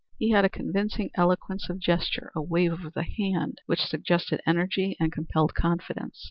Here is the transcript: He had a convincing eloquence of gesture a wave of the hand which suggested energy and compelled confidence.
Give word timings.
He 0.17 0.31
had 0.31 0.43
a 0.43 0.49
convincing 0.49 1.11
eloquence 1.13 1.69
of 1.69 1.77
gesture 1.77 2.31
a 2.35 2.41
wave 2.41 2.73
of 2.73 2.93
the 2.95 3.03
hand 3.03 3.61
which 3.67 3.81
suggested 3.85 4.41
energy 4.47 4.97
and 4.99 5.11
compelled 5.11 5.53
confidence. 5.53 6.17